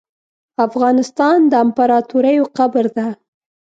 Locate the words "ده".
2.97-3.07